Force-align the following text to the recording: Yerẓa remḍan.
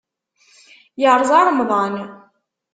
Yerẓa 1.01 1.39
remḍan. 1.47 1.95